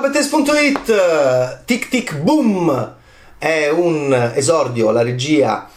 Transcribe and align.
Bettes.it! 0.00 1.64
Tic 1.66 1.88
Tic 1.88 2.16
Boom! 2.16 2.94
È 3.36 3.68
un 3.68 4.32
esordio 4.34 4.88
alla 4.88 5.02
regia 5.02 5.68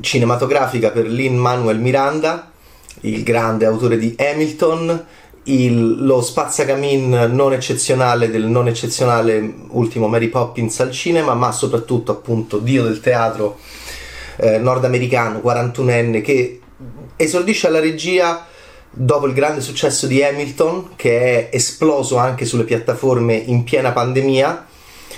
cinematografica 0.00 0.90
per 0.90 1.06
Lin 1.06 1.36
Manuel 1.36 1.78
Miranda, 1.78 2.50
il 3.00 3.22
grande 3.22 3.66
autore 3.66 3.98
di 3.98 4.16
Hamilton, 4.18 5.04
il, 5.44 6.02
lo 6.02 6.22
spazzacamin 6.22 7.28
non 7.30 7.52
eccezionale 7.52 8.30
del 8.30 8.46
non 8.46 8.68
eccezionale 8.68 9.54
ultimo 9.68 10.08
Mary 10.08 10.28
Poppins 10.28 10.80
al 10.80 10.90
cinema, 10.90 11.34
ma 11.34 11.52
soprattutto 11.52 12.12
appunto 12.12 12.58
dio 12.58 12.84
del 12.84 13.00
teatro 13.00 13.58
eh, 14.36 14.56
nordamericano, 14.56 15.40
41enne, 15.44 16.22
che 16.22 16.60
esordisce 17.16 17.66
alla 17.66 17.80
regia 17.80 18.46
dopo 18.90 19.26
il 19.26 19.32
grande 19.32 19.60
successo 19.60 20.06
di 20.06 20.22
Hamilton, 20.22 20.90
che 20.96 21.48
è 21.50 21.56
esploso 21.56 22.16
anche 22.16 22.44
sulle 22.44 22.64
piattaforme 22.64 23.34
in 23.34 23.64
piena 23.64 23.92
pandemia, 23.92 24.66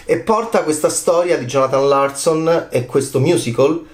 e 0.05 0.19
porta 0.19 0.63
questa 0.63 0.89
storia 0.89 1.39
di 1.39 1.45
Jonathan 1.45 1.89
Larson 1.89 2.69
e 2.71 2.87
questo 2.87 3.21
musical 3.21 3.85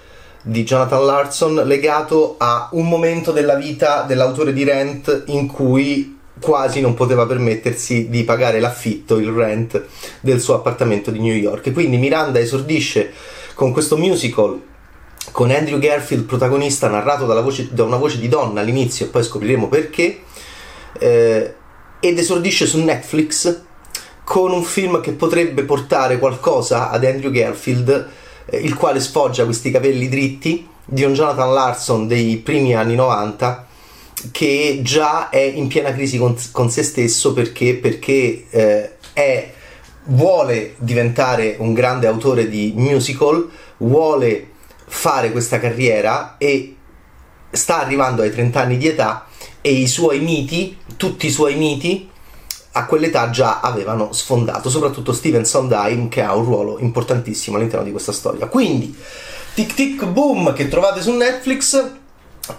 di 0.42 0.62
Jonathan 0.62 1.04
Larson 1.04 1.54
legato 1.64 2.36
a 2.38 2.68
un 2.72 2.88
momento 2.88 3.32
della 3.32 3.56
vita 3.56 4.02
dell'autore 4.02 4.52
di 4.52 4.64
Rent 4.64 5.24
in 5.26 5.46
cui 5.46 6.16
quasi 6.40 6.80
non 6.80 6.94
poteva 6.94 7.26
permettersi 7.26 8.08
di 8.08 8.22
pagare 8.24 8.60
l'affitto, 8.60 9.18
il 9.18 9.30
rent 9.30 9.82
del 10.20 10.40
suo 10.40 10.54
appartamento 10.54 11.10
di 11.10 11.18
New 11.18 11.34
York. 11.34 11.72
Quindi 11.72 11.96
Miranda 11.96 12.38
esordisce 12.38 13.12
con 13.54 13.72
questo 13.72 13.96
musical 13.96 14.60
con 15.32 15.50
Andrew 15.50 15.78
Garfield 15.78 16.24
protagonista 16.24 16.88
narrato 16.88 17.26
voce, 17.42 17.68
da 17.72 17.84
una 17.84 17.96
voce 17.96 18.18
di 18.18 18.28
donna 18.28 18.60
all'inizio 18.60 19.06
e 19.06 19.08
poi 19.08 19.22
scopriremo 19.22 19.68
perché 19.68 20.20
eh, 20.98 21.54
ed 22.00 22.18
esordisce 22.18 22.66
su 22.66 22.82
Netflix 22.82 23.62
con 24.24 24.52
un 24.52 24.62
film 24.62 25.00
che 25.00 25.12
potrebbe 25.12 25.62
portare 25.62 26.18
qualcosa 26.18 26.90
ad 26.90 27.04
Andrew 27.04 27.30
Garfield 27.30 28.08
eh, 28.46 28.56
il 28.58 28.74
quale 28.74 29.00
sfoggia 29.00 29.44
questi 29.44 29.70
capelli 29.70 30.08
dritti 30.08 30.68
di 30.84 31.02
un 31.02 31.14
Jonathan 31.14 31.52
Larson 31.52 32.06
dei 32.06 32.36
primi 32.36 32.74
anni 32.74 32.94
90 32.94 33.66
che 34.30 34.80
già 34.82 35.28
è 35.28 35.40
in 35.40 35.66
piena 35.68 35.92
crisi 35.92 36.18
con, 36.18 36.36
con 36.52 36.70
se 36.70 36.82
stesso 36.82 37.32
perché, 37.32 37.74
perché 37.74 38.46
eh, 38.50 38.90
è, 39.12 39.52
vuole 40.04 40.74
diventare 40.78 41.56
un 41.58 41.74
grande 41.74 42.06
autore 42.06 42.48
di 42.48 42.72
musical, 42.76 43.48
vuole 43.78 44.50
fare 44.86 45.32
questa 45.32 45.58
carriera 45.58 46.36
e 46.38 46.76
sta 47.50 47.80
arrivando 47.80 48.22
ai 48.22 48.30
30 48.30 48.60
anni 48.60 48.78
di 48.78 48.88
età 48.88 49.26
e 49.60 49.72
i 49.72 49.86
suoi 49.86 50.20
miti, 50.20 50.78
tutti 50.96 51.26
i 51.26 51.30
suoi 51.30 51.56
miti, 51.56 52.08
a 52.72 52.84
quell'età 52.84 53.30
già 53.30 53.60
avevano 53.60 54.12
sfondato, 54.12 54.68
soprattutto 54.68 55.12
Steven 55.12 55.44
Sondheim 55.44 56.08
che 56.08 56.22
ha 56.22 56.34
un 56.34 56.44
ruolo 56.44 56.78
importantissimo 56.78 57.56
all'interno 57.56 57.84
di 57.84 57.90
questa 57.90 58.12
storia. 58.12 58.46
Quindi, 58.46 58.94
Tic 59.54 59.74
Tic 59.74 60.04
Boom 60.04 60.52
che 60.52 60.68
trovate 60.68 61.00
su 61.00 61.12
Netflix 61.12 61.90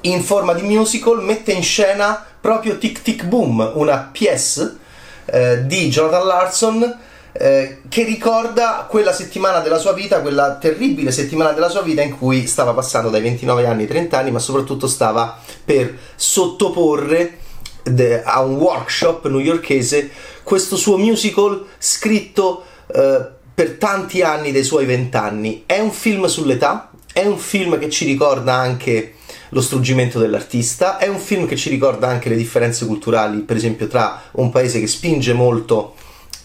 in 0.02 0.22
forma 0.24 0.54
di 0.54 0.64
musical 0.64 1.24
mette 1.24 1.52
in 1.52 1.62
scena 1.62 2.26
proprio 2.42 2.78
Tic 2.78 3.02
Tic 3.02 3.26
Boom, 3.26 3.72
una 3.76 4.10
pièce 4.12 4.78
eh, 5.26 5.66
di 5.66 5.90
Jonathan 5.90 6.26
Larson 6.26 6.98
eh, 7.40 7.82
che 7.88 8.04
ricorda 8.04 8.88
quella 8.90 9.14
settimana 9.14 9.60
della 9.60 9.78
sua 9.78 9.94
vita, 9.94 10.22
quella 10.22 10.56
terribile 10.56 11.12
settimana 11.12 11.52
della 11.52 11.70
sua 11.70 11.82
vita 11.82 12.02
in 12.02 12.18
cui 12.18 12.48
stava 12.48 12.74
passando 12.74 13.10
dai 13.10 13.22
29 13.22 13.66
anni 13.66 13.84
ai 13.84 13.88
30 13.88 14.18
anni, 14.18 14.32
ma 14.32 14.40
soprattutto 14.40 14.88
stava 14.88 15.40
per 15.64 15.96
sottoporre 16.16 17.38
de, 17.84 18.24
a 18.24 18.42
un 18.42 18.56
workshop 18.56 19.28
newyorkese 19.28 20.10
questo 20.44 20.76
suo 20.76 20.98
musical 20.98 21.64
scritto 21.78 22.64
eh, 22.88 23.26
per 23.54 23.72
tanti 23.74 24.22
anni 24.22 24.52
dei 24.52 24.64
suoi 24.64 24.86
vent'anni. 24.86 25.64
È 25.66 25.78
un 25.80 25.92
film 25.92 26.26
sull'età, 26.26 26.90
è 27.14 27.26
un 27.26 27.38
film 27.38 27.78
che 27.78 27.90
ci 27.90 28.06
ricorda 28.06 28.54
anche 28.54 29.14
lo 29.50 29.62
struggimento 29.62 30.20
dell'artista, 30.20 30.98
è 30.98 31.08
un 31.08 31.20
film 31.20 31.46
che 31.46 31.56
ci 31.56 31.70
ricorda 31.70 32.08
anche 32.08 32.30
le 32.30 32.36
differenze 32.36 32.86
culturali, 32.86 33.42
per 33.42 33.56
esempio 33.56 33.88
tra 33.88 34.24
un 34.34 34.50
paese 34.50 34.80
che 34.80 34.88
spinge 34.88 35.34
molto 35.34 35.96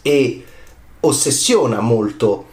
e 0.03 0.45
ossessiona 1.03 1.81
molto 1.81 2.47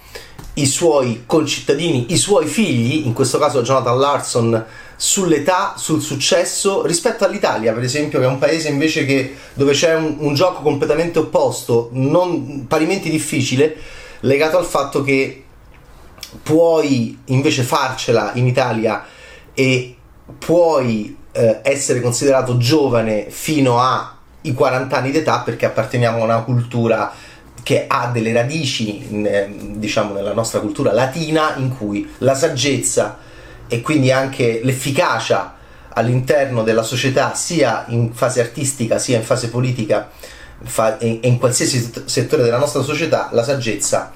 i 0.55 0.65
suoi 0.65 1.23
concittadini, 1.25 2.11
i 2.11 2.17
suoi 2.17 2.45
figli, 2.45 3.05
in 3.05 3.13
questo 3.13 3.37
caso 3.37 3.61
Jonathan 3.61 3.97
Larson, 3.97 4.65
sull'età, 4.95 5.75
sul 5.77 6.01
successo 6.01 6.85
rispetto 6.85 7.23
all'Italia, 7.23 7.71
per 7.73 7.83
esempio, 7.83 8.19
che 8.19 8.25
è 8.25 8.27
un 8.27 8.37
paese 8.37 8.67
invece 8.67 9.05
che, 9.05 9.35
dove 9.53 9.71
c'è 9.71 9.95
un, 9.95 10.17
un 10.19 10.33
gioco 10.33 10.61
completamente 10.61 11.19
opposto, 11.19 11.89
non, 11.93 12.65
parimenti 12.67 13.09
difficile, 13.09 13.75
legato 14.21 14.57
al 14.57 14.65
fatto 14.65 15.01
che 15.01 15.45
puoi 16.43 17.17
invece 17.25 17.63
farcela 17.63 18.31
in 18.35 18.45
Italia 18.45 19.05
e 19.53 19.95
puoi 20.37 21.17
eh, 21.31 21.59
essere 21.63 22.01
considerato 22.01 22.57
giovane 22.57 23.27
fino 23.29 23.79
ai 23.79 24.53
40 24.53 24.97
anni 24.97 25.11
d'età 25.11 25.39
perché 25.39 25.65
apparteniamo 25.65 26.19
a 26.19 26.23
una 26.23 26.41
cultura 26.41 27.11
che 27.63 27.85
ha 27.87 28.07
delle 28.07 28.33
radici, 28.33 29.05
diciamo, 29.75 30.13
nella 30.13 30.33
nostra 30.33 30.59
cultura 30.59 30.93
latina, 30.93 31.55
in 31.55 31.75
cui 31.75 32.09
la 32.19 32.35
saggezza 32.35 33.17
e 33.67 33.81
quindi 33.81 34.11
anche 34.11 34.61
l'efficacia 34.63 35.55
all'interno 35.89 36.63
della 36.63 36.83
società, 36.83 37.33
sia 37.35 37.85
in 37.89 38.13
fase 38.13 38.39
artistica 38.39 38.97
sia 38.97 39.17
in 39.17 39.23
fase 39.23 39.49
politica, 39.49 40.09
e 40.99 41.19
in 41.23 41.37
qualsiasi 41.37 41.91
settore 42.05 42.43
della 42.43 42.57
nostra 42.57 42.81
società, 42.81 43.29
la 43.31 43.43
saggezza 43.43 44.11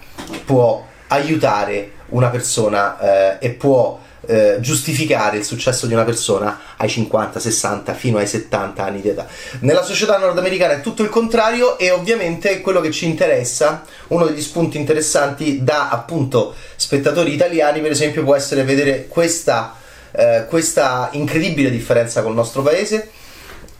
può 0.46 0.86
aiutare 1.08 1.92
una 2.10 2.30
persona 2.30 3.38
eh, 3.40 3.48
e 3.48 3.50
può 3.52 4.00
eh, 4.26 4.58
giustificare 4.60 5.38
il 5.38 5.44
successo 5.44 5.86
di 5.86 5.94
una 5.94 6.04
persona 6.04 6.60
ai 6.78 6.90
50, 6.90 7.40
60 7.40 7.94
fino 7.94 8.18
ai 8.18 8.28
70 8.28 8.84
anni 8.84 9.02
di 9.02 9.10
età. 9.10 9.28
Nella 9.60 9.84
società 9.84 10.18
nordamericana 10.18 10.74
è 10.74 10.82
tutto 10.82 11.04
il 11.04 11.10
contrario 11.10 11.78
e 11.78 11.92
ovviamente 11.92 12.62
quello 12.62 12.82
che 12.82 12.92
ci 12.92 13.06
interessa, 13.06 13.84
uno 14.08 14.26
degli 14.26 14.42
spunti 14.42 14.78
interessanti 14.78 15.64
da 15.64 15.90
appunto 15.90 16.54
spettatori 16.76 17.34
italiani 17.34 17.82
per 17.82 17.92
esempio 17.92 18.24
può 18.24 18.36
essere 18.36 18.64
vedere 18.64 19.08
questa, 19.08 19.76
eh, 20.12 20.46
questa 20.48 21.10
incredibile 21.14 21.70
differenza 21.70 22.22
col 22.22 22.34
nostro 22.34 22.62
paese 22.62 23.10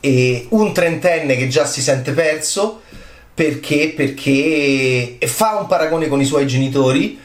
e 0.00 0.46
un 0.50 0.74
trentenne 0.74 1.36
che 1.36 1.48
già 1.48 1.64
si 1.64 1.80
sente 1.80 2.12
perso 2.12 2.82
perché, 3.32 3.94
perché 3.96 5.16
fa 5.26 5.56
un 5.56 5.66
paragone 5.66 6.08
con 6.08 6.20
i 6.20 6.24
suoi 6.24 6.46
genitori 6.46 7.18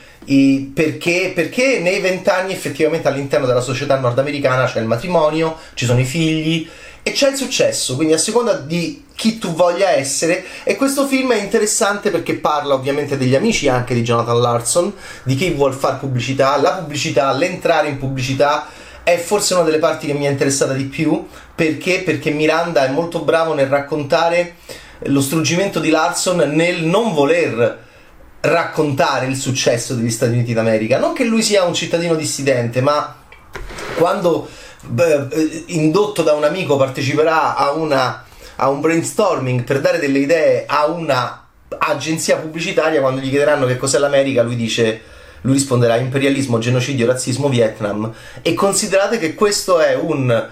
perché, 0.73 1.31
perché 1.33 1.79
nei 1.79 1.99
vent'anni 1.99 2.53
effettivamente 2.53 3.07
all'interno 3.07 3.47
della 3.47 3.61
società 3.61 3.97
nordamericana 3.97 4.65
c'è 4.65 4.79
il 4.79 4.85
matrimonio, 4.85 5.57
ci 5.73 5.85
sono 5.85 5.99
i 5.99 6.05
figli 6.05 6.67
e 7.01 7.11
c'è 7.11 7.29
il 7.29 7.35
successo, 7.35 7.95
quindi 7.95 8.13
a 8.13 8.17
seconda 8.19 8.53
di 8.53 9.05
chi 9.15 9.39
tu 9.39 9.53
voglia 9.53 9.89
essere 9.89 10.45
e 10.63 10.75
questo 10.75 11.07
film 11.07 11.31
è 11.33 11.41
interessante 11.41 12.11
perché 12.11 12.35
parla 12.35 12.75
ovviamente 12.75 13.17
degli 13.17 13.33
amici 13.33 13.67
anche 13.67 13.93
di 13.93 14.03
Jonathan 14.03 14.39
Larson, 14.39 14.93
di 15.23 15.35
chi 15.35 15.49
vuole 15.51 15.73
fare 15.73 15.97
pubblicità, 15.97 16.55
la 16.57 16.73
pubblicità, 16.73 17.31
l'entrare 17.33 17.87
in 17.87 17.97
pubblicità 17.97 18.67
è 19.03 19.17
forse 19.17 19.55
una 19.55 19.63
delle 19.63 19.79
parti 19.79 20.05
che 20.05 20.13
mi 20.13 20.25
è 20.25 20.29
interessata 20.29 20.73
di 20.73 20.83
più. 20.83 21.25
Perché? 21.55 22.01
Perché 22.01 22.29
Miranda 22.29 22.85
è 22.85 22.89
molto 22.89 23.21
bravo 23.21 23.53
nel 23.53 23.67
raccontare 23.67 24.55
lo 25.03 25.21
struggimento 25.21 25.79
di 25.79 25.89
Larson 25.89 26.37
nel 26.53 26.83
non 26.83 27.13
voler 27.13 27.87
raccontare 28.41 29.25
il 29.25 29.35
successo 29.35 29.95
degli 29.95 30.11
Stati 30.11 30.33
Uniti 30.33 30.53
d'America. 30.53 30.97
Non 30.97 31.13
che 31.13 31.23
lui 31.23 31.41
sia 31.41 31.63
un 31.63 31.73
cittadino 31.73 32.15
dissidente, 32.15 32.81
ma 32.81 33.15
quando 33.95 34.47
beh, 34.81 35.27
eh, 35.29 35.63
indotto 35.67 36.23
da 36.23 36.33
un 36.33 36.43
amico 36.43 36.77
parteciperà 36.77 37.55
a, 37.55 37.71
una, 37.71 38.25
a 38.55 38.69
un 38.69 38.81
brainstorming 38.81 39.63
per 39.63 39.81
dare 39.81 39.99
delle 39.99 40.19
idee 40.19 40.63
a 40.65 40.87
una 40.87 41.47
agenzia 41.77 42.37
pubblicitaria, 42.37 42.99
quando 42.99 43.21
gli 43.21 43.29
chiederanno 43.29 43.65
che 43.65 43.77
cos'è 43.77 43.99
l'America, 43.99 44.41
lui 44.41 44.55
dice 44.55 45.01
lui 45.41 45.53
risponderà 45.53 45.95
imperialismo, 45.95 46.57
genocidio, 46.57 47.05
razzismo, 47.05 47.47
Vietnam 47.47 48.13
e 48.41 48.53
considerate 48.53 49.17
che 49.19 49.35
questo 49.35 49.79
è 49.79 49.95
un 49.95 50.49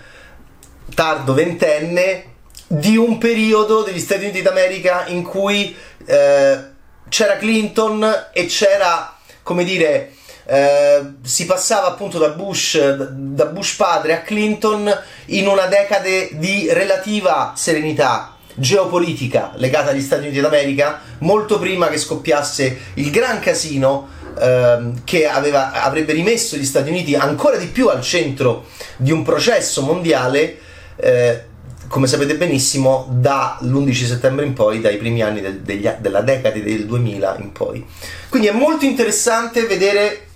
tardo 0.93 1.33
ventenne 1.33 2.23
di 2.67 2.95
un 2.95 3.17
periodo 3.17 3.81
degli 3.81 3.99
Stati 3.99 4.23
Uniti 4.23 4.41
d'America 4.41 5.07
in 5.07 5.23
cui 5.23 5.75
eh, 6.05 6.75
c'era 7.09 7.37
Clinton 7.37 8.27
e 8.31 8.45
c'era, 8.45 9.15
come 9.43 9.63
dire, 9.63 10.13
eh, 10.45 11.01
si 11.23 11.45
passava 11.45 11.87
appunto 11.87 12.17
da 12.17 12.29
Bush, 12.29 12.79
da 12.79 13.45
Bush 13.45 13.75
padre 13.75 14.13
a 14.13 14.21
Clinton 14.21 14.91
in 15.25 15.47
una 15.47 15.65
decade 15.65 16.29
di 16.33 16.69
relativa 16.71 17.53
serenità 17.55 18.37
geopolitica 18.55 19.51
legata 19.55 19.91
agli 19.91 20.01
Stati 20.01 20.23
Uniti 20.23 20.39
d'America, 20.39 21.01
molto 21.19 21.59
prima 21.59 21.89
che 21.89 21.97
scoppiasse 21.97 22.79
il 22.95 23.11
gran 23.11 23.39
casino 23.39 24.07
eh, 24.39 24.93
che 25.03 25.27
aveva, 25.27 25.71
avrebbe 25.71 26.13
rimesso 26.13 26.55
gli 26.55 26.65
Stati 26.65 26.89
Uniti 26.89 27.13
ancora 27.15 27.57
di 27.57 27.67
più 27.67 27.87
al 27.89 28.01
centro 28.01 28.65
di 28.95 29.11
un 29.11 29.23
processo 29.23 29.81
mondiale. 29.81 30.57
Eh, 30.95 31.46
come 31.87 32.07
sapete 32.07 32.35
benissimo, 32.35 33.07
dall'11 33.09 34.05
settembre 34.05 34.45
in 34.45 34.53
poi, 34.53 34.81
dai 34.81 34.97
primi 34.97 35.21
anni 35.21 35.41
del, 35.41 35.59
degli, 35.59 35.87
della 35.99 36.21
decade 36.21 36.63
del 36.63 36.85
2000 36.85 37.37
in 37.39 37.51
poi. 37.51 37.85
Quindi 38.29 38.47
è 38.47 38.51
molto 38.51 38.85
interessante 38.85 39.65
vedere 39.65 40.27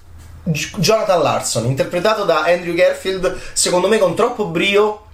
Jonathan 0.43 1.21
Larson, 1.21 1.65
interpretato 1.65 2.23
da 2.23 2.43
Andrew 2.45 2.73
Garfield, 2.73 3.37
secondo 3.53 3.87
me 3.87 3.97
con 3.97 4.15
troppo 4.15 4.47
brio 4.47 5.05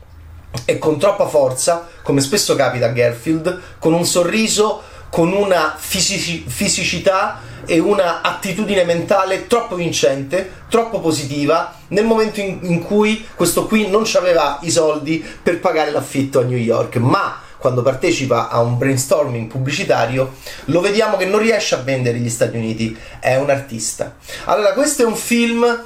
e 0.66 0.78
con 0.78 0.98
troppa 0.98 1.28
forza, 1.28 1.88
come 2.02 2.22
spesso 2.22 2.56
capita 2.56 2.86
a 2.86 2.90
Garfield, 2.90 3.62
con 3.80 3.94
un 3.94 4.06
sorriso, 4.06 4.82
con 5.10 5.32
una 5.32 5.76
fisici- 5.78 6.44
fisicità 6.48 7.40
e 7.66 7.80
una 7.80 8.22
attitudine 8.22 8.84
mentale 8.86 9.48
troppo 9.48 9.76
vincente, 9.76 10.52
troppo 10.70 11.00
positiva, 11.00 11.74
nel 11.90 12.06
momento 12.06 12.40
in, 12.40 12.60
in 12.64 12.82
cui 12.82 13.26
questo 13.36 13.66
qui 13.66 13.88
non 13.90 14.06
aveva 14.16 14.60
i 14.62 14.72
soldi 14.72 15.24
per 15.42 15.60
pagare 15.60 15.92
l'affitto 15.92 16.40
a 16.40 16.44
New 16.44 16.58
York, 16.58 16.96
ma 16.98 17.42
quando 17.58 17.82
partecipa 17.82 18.50
a 18.50 18.62
un 18.62 18.78
brainstorming 18.78 19.50
pubblicitario, 19.50 20.36
lo 20.66 20.80
vediamo 20.80 21.18
che 21.18 21.26
non 21.26 21.40
riesce 21.40 21.76
a 21.76 21.80
vendere 21.80 22.20
gli 22.20 22.30
Stati 22.30 22.56
Uniti, 22.56 22.98
è 23.20 23.36
un 23.36 23.50
artista. 23.50 24.16
Allora, 24.46 24.74
questo 24.74 25.04
è 25.04 25.06
un 25.06 25.16
film. 25.16 25.86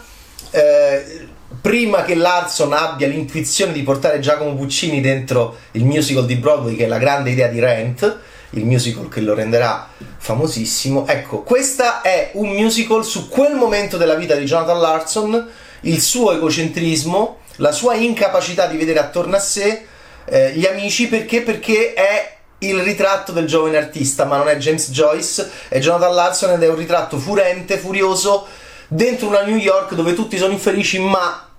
Eh, 0.51 1.29
prima 1.61 2.03
che 2.03 2.15
Larson 2.15 2.73
abbia 2.73 3.07
l'intuizione 3.07 3.71
di 3.71 3.83
portare 3.83 4.19
Giacomo 4.19 4.55
Puccini 4.55 4.99
dentro 4.99 5.57
il 5.71 5.85
musical 5.85 6.25
di 6.25 6.35
Broadway, 6.35 6.75
che 6.75 6.85
è 6.85 6.87
la 6.87 6.97
grande 6.97 7.29
idea 7.29 7.47
di 7.47 7.59
Rent, 7.59 8.19
il 8.51 8.65
musical 8.65 9.09
che 9.09 9.21
lo 9.21 9.33
renderà 9.33 9.89
famosissimo. 10.17 11.07
Ecco, 11.07 11.41
questo 11.41 12.01
è 12.01 12.31
un 12.33 12.49
musical 12.49 13.05
su 13.05 13.29
quel 13.29 13.55
momento 13.55 13.97
della 13.97 14.15
vita 14.15 14.35
di 14.35 14.45
Jonathan 14.45 14.79
Larson, 14.79 15.49
il 15.81 16.01
suo 16.01 16.33
egocentrismo, 16.33 17.39
la 17.57 17.71
sua 17.71 17.95
incapacità 17.95 18.67
di 18.67 18.77
vedere 18.77 18.99
attorno 18.99 19.35
a 19.35 19.39
sé 19.39 19.85
eh, 20.25 20.53
gli 20.53 20.65
amici 20.65 21.07
perché? 21.07 21.41
Perché 21.41 21.93
è 21.93 22.37
il 22.59 22.79
ritratto 22.81 23.31
del 23.31 23.47
giovane 23.47 23.77
artista, 23.77 24.25
ma 24.25 24.37
non 24.37 24.47
è 24.47 24.55
James 24.57 24.91
Joyce, 24.91 25.49
è 25.67 25.79
Jonathan 25.79 26.13
Larson 26.13 26.51
ed 26.51 26.63
è 26.63 26.69
un 26.69 26.75
ritratto 26.75 27.17
furente, 27.17 27.77
furioso, 27.77 28.45
dentro 28.87 29.27
una 29.27 29.41
New 29.41 29.57
York 29.57 29.93
dove 29.93 30.13
tutti 30.13 30.37
sono 30.37 30.53
infelici, 30.53 30.99
ma 30.99 31.49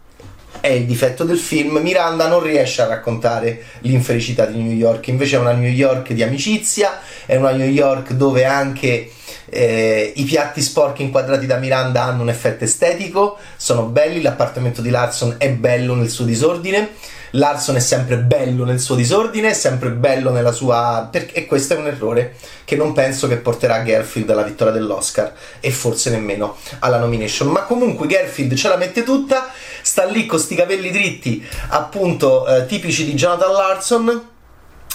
è 0.62 0.68
il 0.68 0.86
difetto 0.86 1.24
del 1.24 1.38
film. 1.38 1.78
Miranda 1.78 2.28
non 2.28 2.40
riesce 2.40 2.82
a 2.82 2.86
raccontare 2.86 3.64
l'infelicità 3.80 4.46
di 4.46 4.62
New 4.62 4.72
York, 4.72 5.08
invece 5.08 5.36
è 5.36 5.40
una 5.40 5.52
New 5.52 5.68
York 5.68 6.12
di 6.12 6.22
amicizia, 6.22 7.00
è 7.26 7.34
una 7.34 7.50
New 7.50 7.68
York 7.68 8.12
dove 8.12 8.44
anche 8.44 9.10
eh, 9.46 10.12
i 10.14 10.22
piatti 10.22 10.62
sporchi 10.62 11.02
inquadrati 11.02 11.46
da 11.46 11.56
Miranda 11.56 12.04
hanno 12.04 12.22
un 12.22 12.28
effetto 12.28 12.62
estetico, 12.62 13.38
sono 13.56 13.82
belli, 13.86 14.22
l'appartamento 14.22 14.80
di 14.80 14.90
Larson 14.90 15.34
è 15.36 15.50
bello 15.50 15.94
nel 15.94 16.08
suo 16.08 16.24
disordine 16.24 16.90
Larson 17.32 17.76
è 17.76 17.80
sempre 17.80 18.16
bello 18.18 18.64
nel 18.64 18.80
suo 18.80 18.94
disordine, 18.94 19.50
è 19.50 19.54
sempre 19.54 19.90
bello 19.90 20.30
nella 20.30 20.52
sua... 20.52 21.08
e 21.10 21.46
questo 21.46 21.74
è 21.74 21.76
un 21.76 21.86
errore 21.86 22.36
che 22.64 22.76
non 22.76 22.92
penso 22.92 23.28
che 23.28 23.36
porterà 23.36 23.78
Garfield 23.78 24.28
alla 24.30 24.42
vittoria 24.42 24.72
dell'Oscar 24.72 25.32
e 25.60 25.70
forse 25.70 26.10
nemmeno 26.10 26.56
alla 26.80 26.98
nomination. 26.98 27.48
Ma 27.48 27.62
comunque 27.62 28.06
Garfield 28.06 28.54
ce 28.54 28.68
la 28.68 28.76
mette 28.76 29.02
tutta, 29.02 29.50
sta 29.92 30.04
lì 30.06 30.24
con 30.24 30.38
sti 30.38 30.54
capelli 30.54 30.90
dritti, 30.90 31.46
appunto 31.68 32.46
eh, 32.46 32.64
tipici 32.64 33.04
di 33.04 33.12
Jonathan 33.12 33.52
Larson, 33.52 34.28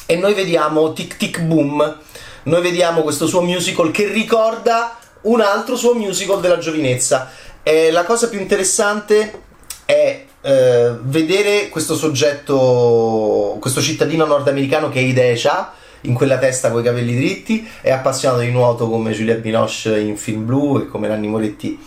e 0.07 0.15
noi 0.15 0.33
vediamo 0.33 0.91
Tic 0.91 1.17
Tic 1.17 1.39
Boom, 1.41 1.99
noi 2.45 2.61
vediamo 2.63 3.03
questo 3.03 3.27
suo 3.27 3.41
musical 3.41 3.91
che 3.91 4.07
ricorda 4.07 4.97
un 5.21 5.41
altro 5.41 5.75
suo 5.75 5.93
musical 5.93 6.39
della 6.39 6.57
giovinezza. 6.57 7.29
E 7.61 7.91
la 7.91 8.05
cosa 8.05 8.27
più 8.27 8.39
interessante 8.39 9.39
è 9.85 10.25
eh, 10.41 10.93
vedere 11.01 11.69
questo 11.69 11.95
soggetto, 11.95 13.57
questo 13.59 13.81
cittadino 13.81 14.25
nordamericano 14.25 14.89
che 14.89 15.01
idee 15.01 15.39
ha 15.43 15.73
in 16.01 16.15
quella 16.15 16.39
testa 16.39 16.71
con 16.71 16.79
i 16.79 16.83
capelli 16.83 17.15
dritti, 17.15 17.69
è 17.81 17.91
appassionato 17.91 18.41
di 18.41 18.49
nuoto 18.49 18.89
come 18.89 19.11
Juliette 19.11 19.41
Binoche 19.41 19.99
in 19.99 20.17
Film 20.17 20.43
Blu 20.43 20.79
e 20.79 20.87
come 20.87 21.07
Nanni 21.07 21.27
Moretti 21.27 21.79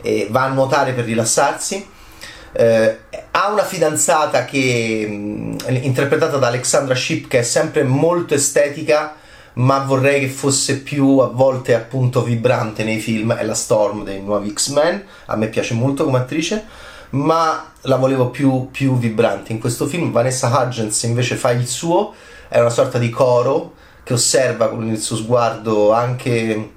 e 0.00 0.28
va 0.30 0.44
a 0.44 0.48
nuotare 0.50 0.92
per 0.92 1.06
rilassarsi. 1.06 1.91
Eh, 2.52 2.98
ha 3.30 3.50
una 3.50 3.64
fidanzata 3.64 4.44
che 4.44 5.06
mh, 5.08 5.56
interpretata 5.82 6.36
da 6.36 6.48
Alexandra 6.48 6.94
Ship 6.94 7.26
che 7.28 7.38
è 7.38 7.42
sempre 7.42 7.82
molto 7.82 8.34
estetica 8.34 9.16
ma 9.54 9.78
vorrei 9.80 10.20
che 10.20 10.28
fosse 10.28 10.80
più 10.80 11.18
a 11.18 11.28
volte 11.28 11.74
appunto 11.74 12.22
vibrante 12.22 12.84
nei 12.84 13.00
film 13.00 13.32
è 13.32 13.42
la 13.42 13.54
Storm 13.54 14.04
dei 14.04 14.20
nuovi 14.20 14.52
X-Men 14.52 15.02
a 15.26 15.36
me 15.36 15.48
piace 15.48 15.72
molto 15.72 16.04
come 16.04 16.18
attrice 16.18 16.64
ma 17.12 17.72
la 17.82 17.96
volevo 17.96 18.28
più, 18.30 18.68
più 18.70 18.96
vibrante. 18.96 19.52
In 19.52 19.58
questo 19.58 19.86
film 19.86 20.12
Vanessa 20.12 20.48
Hudgens 20.48 21.02
invece 21.04 21.36
fa 21.36 21.50
il 21.50 21.66
suo, 21.66 22.14
è 22.48 22.60
una 22.60 22.70
sorta 22.70 22.98
di 22.98 23.10
coro 23.10 23.74
che 24.02 24.12
osserva 24.12 24.68
con 24.68 24.86
il 24.88 24.98
suo 24.98 25.16
sguardo 25.16 25.92
anche 25.92 26.70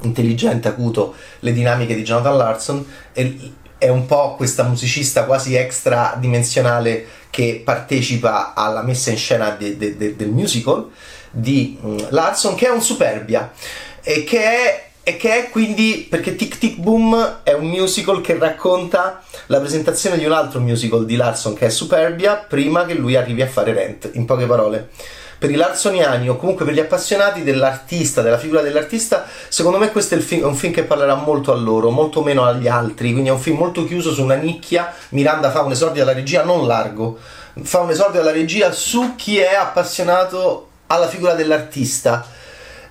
intelligente, 0.00 0.68
acuto, 0.68 1.14
le 1.40 1.52
dinamiche 1.52 1.94
di 1.94 2.02
Jonathan 2.02 2.36
Larson 2.36 2.86
e 3.12 3.52
è 3.82 3.88
un 3.88 4.06
po' 4.06 4.36
questa 4.36 4.62
musicista 4.62 5.24
quasi 5.24 5.56
extradimensionale 5.56 7.04
che 7.30 7.62
partecipa 7.64 8.54
alla 8.54 8.82
messa 8.82 9.10
in 9.10 9.16
scena 9.16 9.50
de, 9.50 9.76
de, 9.76 9.96
de, 9.96 10.14
del 10.14 10.28
musical 10.28 10.88
di 11.32 11.76
mm, 11.84 11.98
Larson 12.10 12.54
che 12.54 12.66
è 12.68 12.70
un 12.70 12.80
superbia 12.80 13.50
e 14.00 14.22
che 14.22 14.38
è 14.38 14.90
e 15.02 15.16
che 15.16 15.34
è 15.36 15.50
quindi 15.50 16.06
perché 16.08 16.36
Tic 16.36 16.58
Tic 16.58 16.76
Boom 16.76 17.40
è 17.42 17.54
un 17.54 17.66
musical 17.66 18.20
che 18.20 18.38
racconta 18.38 19.20
la 19.46 19.58
presentazione 19.58 20.16
di 20.16 20.24
un 20.24 20.30
altro 20.30 20.60
musical 20.60 21.04
di 21.04 21.16
Larson 21.16 21.54
che 21.54 21.66
è 21.66 21.70
Superbia 21.70 22.36
prima 22.36 22.84
che 22.84 22.94
lui 22.94 23.16
arrivi 23.16 23.42
a 23.42 23.48
fare 23.48 23.72
Rent, 23.72 24.10
in 24.12 24.26
poche 24.26 24.46
parole. 24.46 24.90
Per 25.42 25.50
i 25.50 25.56
larsoniani 25.56 26.28
o 26.28 26.36
comunque 26.36 26.64
per 26.64 26.72
gli 26.72 26.78
appassionati 26.78 27.42
dell'artista, 27.42 28.22
della 28.22 28.38
figura 28.38 28.60
dell'artista, 28.60 29.26
secondo 29.48 29.76
me 29.76 29.90
questo 29.90 30.14
è, 30.14 30.18
film, 30.18 30.42
è 30.42 30.44
un 30.44 30.54
film 30.54 30.72
che 30.72 30.84
parlerà 30.84 31.16
molto 31.16 31.50
a 31.50 31.56
loro, 31.56 31.90
molto 31.90 32.22
meno 32.22 32.44
agli 32.44 32.68
altri, 32.68 33.10
quindi 33.10 33.28
è 33.28 33.32
un 33.32 33.40
film 33.40 33.56
molto 33.56 33.84
chiuso 33.84 34.12
su 34.12 34.22
una 34.22 34.36
nicchia. 34.36 34.94
Miranda 35.08 35.50
fa 35.50 35.62
un 35.62 35.72
esordio 35.72 36.02
alla 36.02 36.12
regia 36.12 36.44
non 36.44 36.64
largo, 36.64 37.18
fa 37.60 37.80
un 37.80 37.90
esordio 37.90 38.20
alla 38.20 38.30
regia 38.30 38.70
su 38.70 39.16
chi 39.16 39.38
è 39.38 39.52
appassionato 39.52 40.68
alla 40.86 41.08
figura 41.08 41.34
dell'artista 41.34 42.24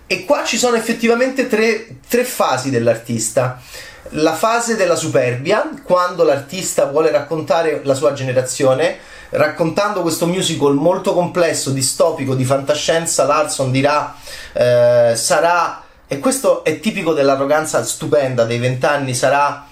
e 0.05 0.25
qua 0.25 0.43
ci 0.43 0.57
sono 0.57 0.75
effettivamente 0.75 1.47
tre, 1.47 1.99
tre 2.09 2.25
fasi 2.25 2.69
dell'artista. 2.69 3.61
La 4.09 4.33
fase 4.33 4.75
della 4.75 4.95
superbia, 4.95 5.69
quando 5.83 6.23
l'artista 6.23 6.85
vuole 6.85 7.11
raccontare 7.11 7.81
la 7.83 7.93
sua 7.93 8.13
generazione, 8.13 8.97
raccontando 9.29 10.01
questo 10.01 10.25
musical 10.25 10.73
molto 10.73 11.13
complesso, 11.13 11.69
distopico, 11.69 12.35
di 12.35 12.43
fantascienza, 12.43 13.25
Larson 13.25 13.71
dirà 13.71 14.15
eh, 14.53 15.13
sarà, 15.15 15.83
e 16.07 16.19
questo 16.19 16.63
è 16.63 16.79
tipico 16.79 17.13
dell'arroganza 17.13 17.83
stupenda 17.83 18.43
dei 18.43 18.57
vent'anni, 18.57 19.13
sarà, 19.13 19.67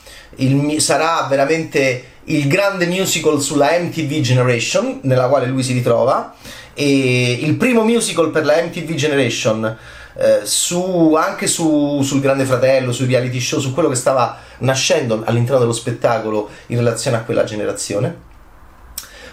sarà 0.78 1.26
veramente 1.28 2.06
il 2.26 2.48
grande 2.48 2.86
musical 2.86 3.42
sulla 3.42 3.78
MTV 3.78 4.22
Generation, 4.22 5.00
nella 5.04 5.28
quale 5.28 5.48
lui 5.48 5.64
si 5.64 5.74
ritrova, 5.74 6.36
e 6.74 7.32
il 7.42 7.56
primo 7.56 7.84
musical 7.84 8.30
per 8.30 8.46
la 8.46 8.62
MTV 8.62 8.94
Generation 8.94 9.78
eh, 10.16 10.42
su, 10.44 11.14
anche 11.16 11.48
su, 11.48 12.02
sul 12.02 12.20
Grande 12.20 12.46
Fratello, 12.46 12.92
sui 12.92 13.08
reality 13.08 13.40
show, 13.40 13.60
su 13.60 13.74
quello 13.74 13.90
che 13.90 13.96
stava 13.96 14.38
nascendo 14.60 15.22
all'interno 15.26 15.60
dello 15.60 15.74
spettacolo 15.74 16.50
in 16.68 16.78
relazione 16.78 17.18
a 17.18 17.22
quella 17.22 17.44
generazione. 17.44 18.28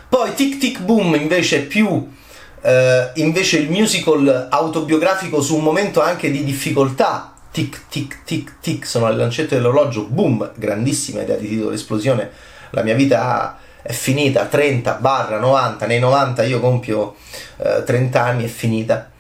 Poi 0.09 0.35
Tic 0.35 0.59
Tic 0.59 0.81
Boom 0.81 1.15
invece 1.15 1.63
più 1.63 2.15
eh, 2.63 3.11
invece 3.15 3.59
il 3.59 3.71
musical 3.71 4.49
autobiografico 4.51 5.41
su 5.41 5.57
un 5.57 5.63
momento 5.63 6.03
anche 6.03 6.31
di 6.31 6.45
difficoltà. 6.45 7.33
Tic 7.53 7.85
tic 7.89 8.19
tic 8.25 8.55
tic 8.61 8.87
sono 8.87 9.09
le 9.09 9.17
lancette 9.17 9.57
dell'orologio, 9.57 10.05
boom, 10.05 10.53
grandissima 10.57 11.23
idea 11.23 11.37
di 11.37 11.49
titolo, 11.49 11.73
esplosione. 11.73 12.31
La 12.71 12.83
mia 12.83 12.95
vita 12.95 13.59
è 13.81 13.93
finita, 13.93 14.45
30 14.45 14.95
barra 14.95 15.39
90, 15.39 15.87
nei 15.87 16.01
90 16.01 16.43
io 16.43 16.61
compio 16.61 17.15
eh, 17.59 17.83
30 17.85 18.23
anni, 18.23 18.45
è 18.45 18.49
finita 18.49 19.11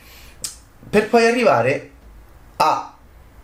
per 0.96 1.10
poi 1.10 1.26
arrivare 1.26 1.90
a 2.56 2.94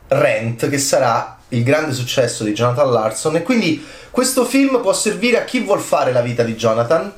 Rent, 0.08 0.70
che 0.70 0.78
sarà 0.78 1.38
il 1.48 1.62
grande 1.62 1.92
successo 1.92 2.44
di 2.44 2.54
Jonathan 2.54 2.90
Larson. 2.90 3.36
E 3.36 3.42
quindi 3.42 3.84
questo 4.10 4.46
film 4.46 4.80
può 4.80 4.94
servire 4.94 5.38
a 5.38 5.44
chi 5.44 5.60
vuol 5.60 5.80
fare 5.80 6.12
la 6.12 6.22
vita 6.22 6.44
di 6.44 6.54
Jonathan, 6.54 7.12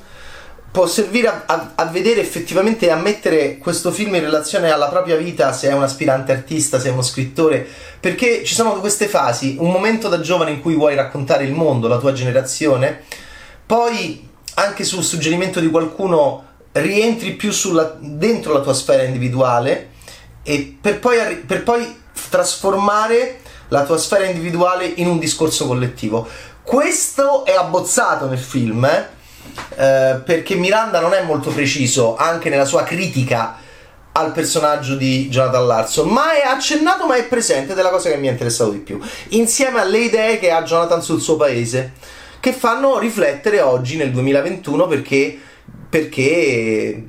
può 0.72 0.88
servire 0.88 1.28
a, 1.28 1.42
a, 1.46 1.72
a, 1.76 1.84
vedere 1.84 2.20
effettivamente 2.20 2.86
e 2.86 2.90
a 2.90 2.96
mettere 2.96 3.58
questo 3.58 3.92
film 3.92 4.16
in 4.16 4.22
relazione 4.22 4.72
alla 4.72 4.88
propria 4.88 5.14
vita, 5.14 5.52
se 5.52 5.68
è 5.68 5.72
un 5.72 5.84
aspirante 5.84 6.32
artista, 6.32 6.80
se 6.80 6.88
è 6.88 6.90
uno 6.90 7.02
scrittore, 7.02 7.64
perché 8.00 8.42
ci 8.42 8.54
sono 8.54 8.80
queste 8.80 9.06
fasi, 9.06 9.54
un 9.60 9.70
momento 9.70 10.08
da 10.08 10.18
giovane 10.18 10.50
in 10.50 10.60
cui 10.60 10.74
vuoi 10.74 10.96
raccontare 10.96 11.44
il 11.44 11.52
mondo, 11.52 11.86
la 11.86 11.98
tua 11.98 12.12
generazione, 12.12 13.02
poi 13.64 14.28
anche 14.54 14.82
sul 14.82 15.04
suggerimento 15.04 15.60
di 15.60 15.70
qualcuno 15.70 16.44
rientri 16.72 17.34
più 17.34 17.52
sulla, 17.52 17.96
dentro 18.00 18.52
la 18.52 18.62
tua 18.62 18.74
sfera 18.74 19.04
individuale 19.04 19.92
e 20.44 20.76
per 20.80 21.00
poi, 21.00 21.36
per 21.38 21.64
poi 21.64 22.02
trasformare 22.28 23.40
la 23.68 23.84
tua 23.84 23.98
sfera 23.98 24.24
individuale 24.24 24.86
in 24.86 25.08
un 25.08 25.18
discorso 25.18 25.66
collettivo. 25.66 26.28
Questo 26.62 27.44
è 27.44 27.54
abbozzato 27.54 28.28
nel 28.28 28.38
film, 28.38 28.84
eh? 28.84 29.08
eh, 29.76 30.20
perché 30.24 30.54
Miranda 30.54 31.00
non 31.00 31.12
è 31.12 31.22
molto 31.22 31.50
preciso 31.50 32.16
anche 32.16 32.48
nella 32.50 32.64
sua 32.64 32.84
critica 32.84 33.56
al 34.12 34.32
personaggio 34.32 34.94
di 34.94 35.28
Jonathan 35.28 35.66
Larson, 35.66 36.08
ma 36.08 36.32
è 36.34 36.46
accennato 36.46 37.06
ma 37.06 37.16
è 37.16 37.24
presente 37.24 37.72
ed 37.72 37.78
è 37.78 37.82
la 37.82 37.90
cosa 37.90 38.10
che 38.10 38.16
mi 38.16 38.28
è 38.28 38.30
interessato 38.30 38.70
di 38.70 38.78
più, 38.78 39.00
insieme 39.30 39.80
alle 39.80 39.98
idee 39.98 40.38
che 40.38 40.52
ha 40.52 40.62
Jonathan 40.62 41.02
sul 41.02 41.20
suo 41.20 41.36
paese, 41.36 41.94
che 42.38 42.52
fanno 42.52 42.98
riflettere 42.98 43.60
oggi 43.60 43.96
nel 43.96 44.12
2021 44.12 44.86
perché, 44.86 45.36
perché 45.88 47.02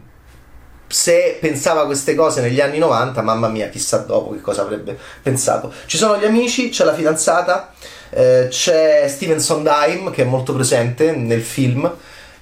se 0.95 1.37
pensava 1.41 1.85
queste 1.85 2.15
cose 2.15 2.39
negli 2.39 2.61
anni 2.61 2.77
90, 2.77 3.21
mamma 3.21 3.49
mia, 3.49 3.67
chissà 3.67 3.97
dopo 3.97 4.31
che 4.31 4.39
cosa 4.39 4.61
avrebbe 4.61 4.97
pensato. 5.21 5.73
Ci 5.87 5.97
sono 5.97 6.17
gli 6.17 6.23
amici, 6.23 6.69
c'è 6.69 6.85
la 6.85 6.93
fidanzata, 6.93 7.73
eh, 8.11 8.47
c'è 8.49 9.05
Steven 9.09 9.41
Sondheim 9.41 10.09
che 10.09 10.21
è 10.21 10.25
molto 10.25 10.53
presente 10.53 11.11
nel 11.11 11.43
film 11.43 11.93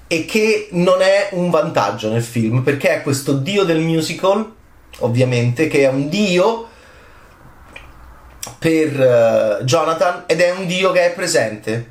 e 0.05 0.25
che 0.25 0.67
non 0.73 1.01
è 1.01 1.29
un 1.31 1.49
vantaggio 1.49 2.11
nel 2.11 2.21
film 2.21 2.61
perché 2.61 2.89
è 2.89 3.01
questo 3.01 3.33
dio 3.33 3.63
del 3.63 3.79
musical, 3.79 4.53
ovviamente, 4.99 5.67
che 5.67 5.79
è 5.79 5.87
un 5.87 6.07
dio 6.07 6.67
per 8.59 9.59
uh, 9.59 9.63
Jonathan 9.63 10.25
ed 10.27 10.41
è 10.41 10.51
un 10.51 10.67
dio 10.67 10.91
che 10.91 11.07
è 11.07 11.13
presente 11.13 11.89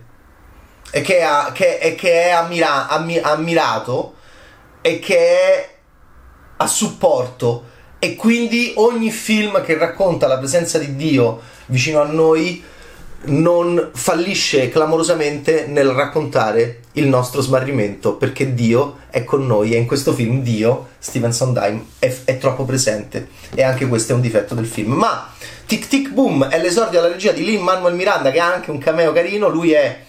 e 0.93 1.01
che, 1.01 1.23
ha, 1.23 1.51
che, 1.53 1.79
e 1.79 1.97
che 1.97 2.27
è 2.27 2.31
ammira, 2.31 2.87
ammi, 2.87 3.19
ammirato 3.19 4.15
e 4.81 5.01
che 5.01 5.17
è 5.17 5.72
a 6.63 6.67
supporto. 6.67 7.71
E 7.99 8.17
quindi 8.17 8.73
ogni 8.77 9.11
film 9.11 9.63
che 9.63 9.79
racconta 9.79 10.27
la 10.27 10.39
presenza 10.39 10.79
di 10.79 10.97
Dio 10.97 11.41
vicino 11.67 12.01
a 12.01 12.07
noi 12.07 12.65
non 13.25 13.91
fallisce 13.95 14.69
clamorosamente 14.69 15.67
nel 15.69 15.91
raccontare 15.91 16.81
il 16.95 17.07
nostro 17.07 17.41
smarrimento 17.41 18.15
perché 18.15 18.55
Dio 18.55 18.99
è 19.11 19.23
con 19.23 19.47
noi. 19.47 19.73
E 19.73 19.77
in 19.77 19.87
questo 19.87 20.13
film 20.13 20.43
Dio, 20.43 20.89
Steven 20.99 21.33
Sondheim, 21.33 21.85
è, 22.01 22.13
è 22.25 22.39
troppo 22.39 22.65
presente. 22.65 23.29
E 23.55 23.63
anche 23.63 23.87
questo 23.87 24.13
è 24.13 24.15
un 24.17 24.21
difetto 24.21 24.57
del 24.57 24.67
film. 24.67 24.93
Ma 24.93 25.33
Tic 25.67 25.87
Tic 25.87 26.11
Boom 26.11 26.47
è 26.47 26.61
l'esordio 26.61 26.99
alla 26.99 27.09
regia 27.09 27.31
di 27.31 27.45
Lin 27.45 27.63
Manuel 27.63 27.95
Miranda 27.95 28.33
che 28.33 28.41
ha 28.41 28.53
anche 28.53 28.73
un 28.73 28.79
cameo 28.79 29.13
carino, 29.13 29.49
lui 29.49 29.73
è 29.73 30.05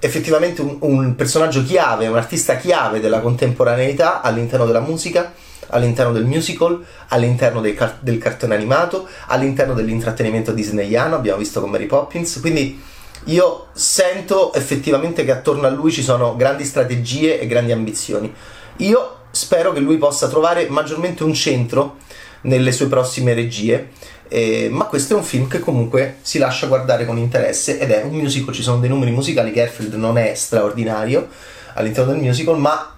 effettivamente 0.00 0.62
un, 0.62 0.78
un 0.80 1.14
personaggio 1.14 1.62
chiave, 1.62 2.06
un 2.06 2.16
artista 2.16 2.56
chiave 2.56 3.00
della 3.00 3.20
contemporaneità 3.20 4.22
all'interno 4.22 4.64
della 4.64 4.80
musica 4.80 5.32
all'interno 5.70 6.12
del 6.12 6.24
musical, 6.24 6.84
all'interno 7.08 7.60
car- 7.74 7.98
del 8.00 8.18
cartone 8.18 8.54
animato, 8.54 9.08
all'interno 9.26 9.74
dell'intrattenimento 9.74 10.52
disneyano, 10.52 11.16
abbiamo 11.16 11.38
visto 11.38 11.60
con 11.60 11.70
Mary 11.70 11.86
Poppins, 11.86 12.38
quindi 12.40 12.80
io 13.24 13.66
sento 13.72 14.52
effettivamente 14.54 15.24
che 15.24 15.32
attorno 15.32 15.66
a 15.66 15.70
lui 15.70 15.90
ci 15.90 16.02
sono 16.02 16.36
grandi 16.36 16.64
strategie 16.64 17.38
e 17.38 17.46
grandi 17.46 17.72
ambizioni. 17.72 18.32
Io 18.76 19.16
spero 19.30 19.72
che 19.72 19.80
lui 19.80 19.98
possa 19.98 20.28
trovare 20.28 20.68
maggiormente 20.68 21.22
un 21.22 21.34
centro 21.34 21.96
nelle 22.42 22.72
sue 22.72 22.86
prossime 22.86 23.34
regie. 23.34 23.90
Eh, 24.32 24.68
ma 24.70 24.84
questo 24.84 25.14
è 25.14 25.16
un 25.16 25.24
film 25.24 25.48
che 25.48 25.58
comunque 25.58 26.18
si 26.22 26.38
lascia 26.38 26.68
guardare 26.68 27.04
con 27.04 27.18
interesse 27.18 27.80
ed 27.80 27.90
è 27.90 28.04
un 28.04 28.14
musical, 28.14 28.54
ci 28.54 28.62
sono 28.62 28.78
dei 28.78 28.88
numeri 28.88 29.10
musicali, 29.10 29.50
Garfield 29.50 29.94
non 29.94 30.16
è 30.18 30.34
straordinario 30.34 31.28
all'interno 31.74 32.12
del 32.12 32.20
musical, 32.20 32.56
ma 32.56 32.94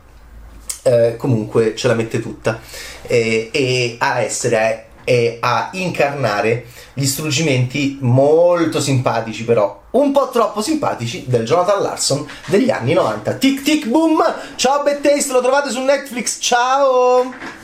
eh, 0.83 1.17
comunque 1.17 1.75
ce 1.75 1.89
la 1.89 1.95
mette 1.95 2.21
tutta. 2.21 2.61
Eh, 3.03 3.51
e 3.53 3.97
a 3.99 4.21
essere 4.21 4.87
e 5.05 5.39
a 5.41 5.71
incarnare 5.73 6.67
gli 6.95 7.07
struggimenti 7.07 7.99
molto 8.03 8.81
simpatici 8.81 9.45
però 9.45 9.83
un 9.93 10.13
po' 10.13 10.31
troppo 10.31 10.63
simpatici 10.63 11.25
del 11.27 11.45
Jonathan 11.45 11.83
Larson 11.83 12.27
degli 12.47 12.71
anni 12.71 12.93
90 12.93 13.33
tic 13.35 13.63
tic 13.63 13.87
boom! 13.87 14.23
Ciao 14.57 14.83
Bad 14.83 15.01
lo 15.31 15.41
trovate 15.41 15.71
su 15.71 15.81
Netflix. 15.81 16.39
Ciao 16.41 17.61